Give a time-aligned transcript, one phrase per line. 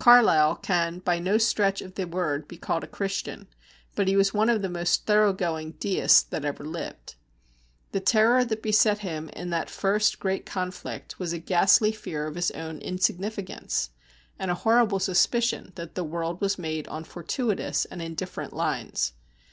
[0.00, 3.46] Carlyle can by no stretch of the word be called a Christian,
[3.94, 7.14] but he was one of the most thoroughgoing Deists that ever lived.
[7.92, 12.34] The terror that beset him in that first great conflict was a ghastly fear of
[12.34, 13.90] his own insignificance,
[14.36, 19.12] and a horrible suspicion that the world was made on fortuitous and indifferent lines.